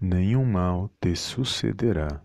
[0.00, 2.22] nenhum mal te sucederá,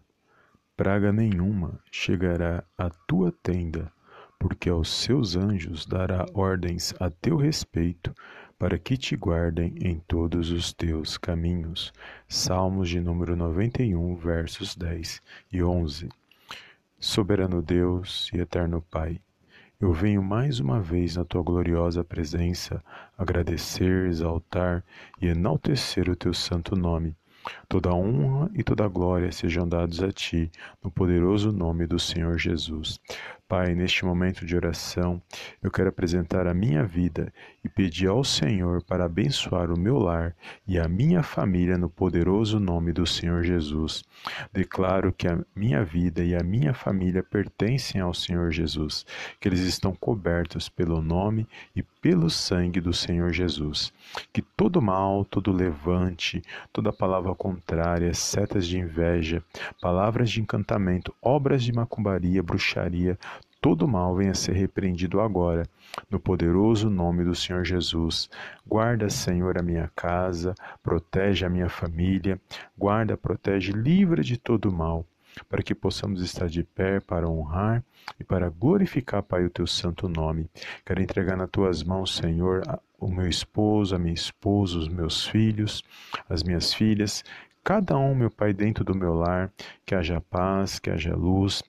[0.78, 3.92] praga nenhuma chegará à tua tenda,
[4.40, 8.16] porque aos seus anjos dará ordens a teu respeito,
[8.58, 11.92] para que te guardem em todos os teus caminhos.
[12.30, 15.22] Salmos de número 91, versos 10
[15.52, 16.08] e 11.
[16.98, 19.20] Soberano Deus e eterno Pai,
[19.82, 22.82] eu venho mais uma vez na tua gloriosa presença
[23.18, 24.82] agradecer, exaltar
[25.22, 27.14] e enaltecer o teu santo nome.
[27.68, 30.52] Toda honra e toda glória sejam dados a ti,
[30.84, 33.00] no poderoso nome do Senhor Jesus.
[33.48, 35.22] Pai, neste momento de oração,
[35.62, 37.32] eu quero apresentar a minha vida
[37.64, 40.36] e pedir ao Senhor para abençoar o meu lar
[40.68, 44.04] e a minha família no poderoso nome do Senhor Jesus.
[44.52, 49.06] Declaro que a minha vida e a minha família pertencem ao Senhor Jesus,
[49.40, 53.94] que eles estão cobertos pelo nome e pelo sangue do Senhor Jesus.
[54.34, 56.42] Que todo mal, todo levante,
[56.74, 59.44] toda palavra contrária, setas de inveja,
[59.80, 63.18] palavras de encantamento, obras de macumbaria, bruxaria,
[63.66, 65.68] todo mal venha ser repreendido agora,
[66.08, 68.30] no poderoso nome do Senhor Jesus.
[68.64, 72.40] Guarda, Senhor, a minha casa, protege a minha família,
[72.78, 75.04] guarda, protege, livra de todo mal,
[75.50, 77.84] para que possamos estar de pé para honrar
[78.20, 80.48] e para glorificar, Pai, o teu santo nome.
[80.86, 82.62] Quero entregar nas tuas mãos, Senhor,
[83.00, 85.84] o meu esposo, a minha esposa, os meus filhos,
[86.30, 87.24] as minhas filhas,
[87.64, 89.52] cada um, meu Pai, dentro do meu lar,
[89.84, 91.64] que haja paz, que haja luz,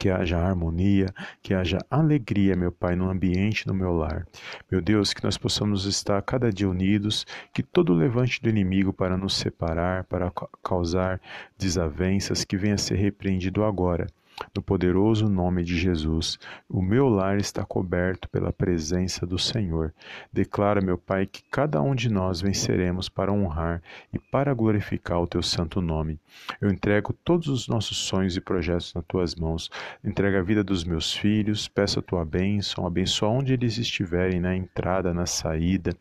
[0.00, 1.12] que haja harmonia,
[1.42, 4.26] que haja alegria, meu Pai, no ambiente do meu lar.
[4.72, 9.18] Meu Deus, que nós possamos estar cada dia unidos, que todo levante do inimigo para
[9.18, 11.20] nos separar, para causar
[11.58, 14.06] desavenças, que venha a ser repreendido agora
[14.54, 16.38] no poderoso nome de Jesus,
[16.68, 19.94] o meu lar está coberto pela presença do Senhor.
[20.32, 23.82] Declara, meu Pai, que cada um de nós venceremos para honrar
[24.12, 26.18] e para glorificar o teu santo nome.
[26.60, 29.70] Eu entrego todos os nossos sonhos e projetos nas tuas mãos.
[30.04, 34.56] Entrego a vida dos meus filhos, peço a tua bênção, abençoa onde eles estiverem, na
[34.56, 35.96] entrada, na saída,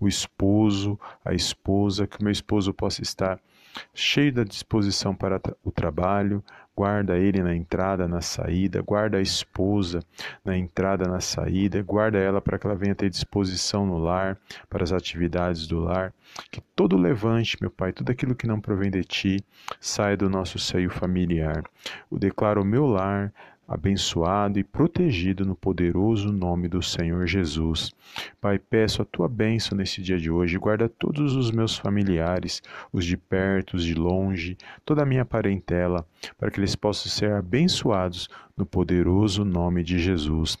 [0.00, 3.38] o esposo, a esposa, que o meu esposo possa estar
[3.92, 6.42] cheio da disposição para o trabalho,
[6.76, 10.00] guarda ele na entrada, na saída, guarda a esposa
[10.44, 14.36] na entrada, na saída, guarda ela para que ela venha ter disposição no lar,
[14.68, 16.12] para as atividades do lar.
[16.50, 19.44] Que todo levante, meu Pai, tudo aquilo que não provém de ti,
[19.80, 21.62] saia do nosso seio familiar.
[22.10, 23.32] Eu declaro o meu lar
[23.66, 27.92] abençoado e protegido no poderoso nome do Senhor Jesus.
[28.40, 33.04] Pai, peço a tua bênção nesse dia de hoje, guarda todos os meus familiares, os
[33.04, 38.28] de perto, os de longe, toda a minha parentela, para que eles possam ser abençoados
[38.56, 40.56] no poderoso nome de Jesus.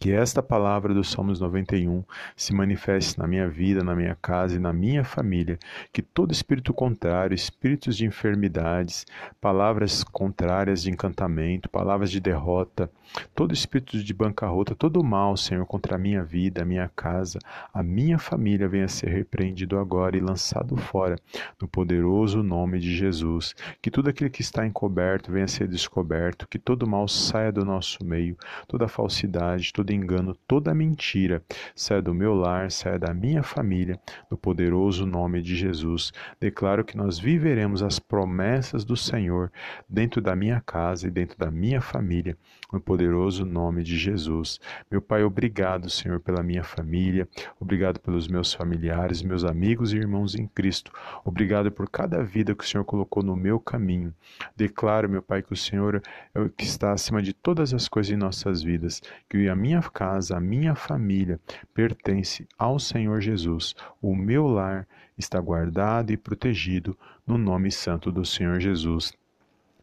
[0.00, 2.02] Que esta palavra do Salmos 91
[2.34, 5.58] se manifeste na minha vida, na minha casa e na minha família.
[5.92, 9.04] Que todo espírito contrário, espíritos de enfermidades,
[9.42, 12.90] palavras contrárias de encantamento, palavras de derrota,
[13.34, 17.38] todo espírito de bancarrota, todo mal, Senhor, contra a minha vida, a minha casa,
[17.74, 21.16] a minha família venha ser repreendido agora e lançado fora,
[21.60, 23.54] no poderoso nome de Jesus.
[23.82, 28.02] Que tudo aquilo que está encoberto venha ser descoberto, que todo mal saia do nosso
[28.02, 28.34] meio,
[28.66, 31.42] toda falsidade, todo engano, toda mentira,
[31.74, 33.98] saia do meu lar, saia da minha família,
[34.30, 36.12] no poderoso nome de Jesus.
[36.38, 39.50] Declaro que nós viveremos as promessas do Senhor
[39.88, 42.36] dentro da minha casa e dentro da minha família,
[42.72, 44.60] no poderoso nome de Jesus.
[44.90, 47.28] Meu Pai, obrigado, Senhor, pela minha família,
[47.58, 50.92] obrigado pelos meus familiares, meus amigos e irmãos em Cristo.
[51.24, 54.14] Obrigado por cada vida que o Senhor colocou no meu caminho.
[54.56, 56.00] Declaro, meu Pai, que o Senhor
[56.34, 59.90] é o que está acima de todas as coisas em nossas vidas, que a minha
[59.90, 61.40] casa, a minha família
[61.72, 63.74] pertence ao Senhor Jesus.
[64.02, 64.86] O meu lar
[65.16, 66.96] está guardado e protegido
[67.26, 69.12] no nome santo do Senhor Jesus.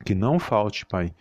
[0.06, 1.12] Que não falte, Pai,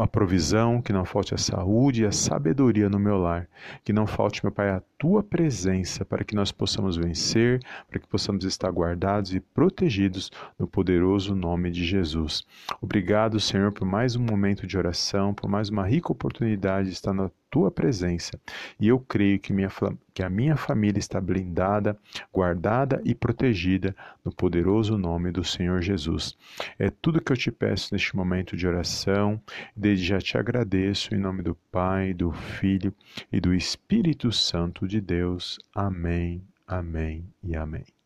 [0.00, 3.48] a provisão, que não falte a saúde e a sabedoria no meu lar,
[3.84, 8.06] que não falte, meu Pai, a tua presença para que nós possamos vencer, para que
[8.06, 12.44] possamos estar guardados e protegidos no poderoso nome de Jesus.
[12.80, 17.12] Obrigado, Senhor, por mais um momento de oração, por mais uma rica oportunidade de estar
[17.12, 18.38] na tua presença.
[18.78, 19.70] E eu creio que, minha,
[20.14, 21.98] que a minha família está blindada,
[22.32, 26.36] guardada e protegida no poderoso nome do Senhor Jesus.
[26.78, 29.40] É tudo que eu te peço neste momento de oração.
[29.76, 32.94] Desde já te agradeço em nome do Pai, do Filho
[33.32, 35.58] e do Espírito Santo de Deus.
[35.74, 37.97] Amém, amém e amém.